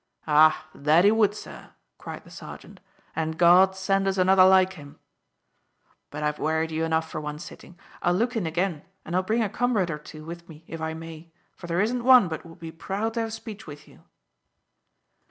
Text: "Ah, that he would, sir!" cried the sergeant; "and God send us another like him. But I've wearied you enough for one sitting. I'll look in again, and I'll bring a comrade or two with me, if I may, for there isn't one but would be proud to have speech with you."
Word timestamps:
"Ah, 0.25 0.65
that 0.73 1.05
he 1.05 1.11
would, 1.11 1.35
sir!" 1.35 1.75
cried 1.99 2.23
the 2.23 2.31
sergeant; 2.31 2.79
"and 3.15 3.37
God 3.37 3.75
send 3.75 4.07
us 4.07 4.17
another 4.17 4.45
like 4.47 4.73
him. 4.73 4.97
But 6.09 6.23
I've 6.23 6.39
wearied 6.39 6.71
you 6.71 6.83
enough 6.83 7.07
for 7.07 7.21
one 7.21 7.37
sitting. 7.37 7.77
I'll 8.01 8.15
look 8.15 8.35
in 8.35 8.47
again, 8.47 8.83
and 9.05 9.15
I'll 9.15 9.21
bring 9.21 9.43
a 9.43 9.47
comrade 9.49 9.91
or 9.91 9.99
two 9.99 10.25
with 10.25 10.49
me, 10.49 10.63
if 10.65 10.81
I 10.81 10.95
may, 10.95 11.31
for 11.55 11.67
there 11.67 11.81
isn't 11.81 12.03
one 12.03 12.29
but 12.29 12.43
would 12.43 12.57
be 12.57 12.71
proud 12.71 13.13
to 13.13 13.19
have 13.21 13.31
speech 13.31 13.67
with 13.67 13.87
you." 13.87 14.01